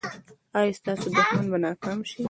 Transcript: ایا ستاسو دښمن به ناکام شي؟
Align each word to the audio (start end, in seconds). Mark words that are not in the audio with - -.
ایا 0.57 0.77
ستاسو 0.79 1.07
دښمن 1.15 1.45
به 1.51 1.57
ناکام 1.63 1.99
شي؟ 2.09 2.17